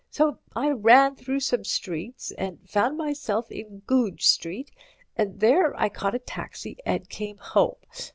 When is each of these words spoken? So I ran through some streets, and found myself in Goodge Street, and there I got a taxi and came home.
So 0.09 0.39
I 0.55 0.71
ran 0.71 1.15
through 1.15 1.41
some 1.41 1.63
streets, 1.63 2.31
and 2.31 2.67
found 2.67 2.97
myself 2.97 3.51
in 3.51 3.83
Goodge 3.85 4.25
Street, 4.25 4.71
and 5.15 5.39
there 5.39 5.79
I 5.79 5.89
got 5.89 6.15
a 6.15 6.19
taxi 6.19 6.75
and 6.87 7.07
came 7.07 7.37
home. 7.37 7.75